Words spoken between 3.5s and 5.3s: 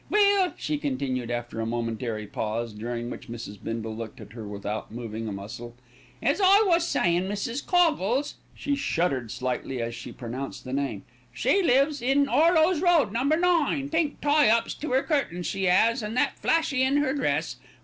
Bindle looked at her without moving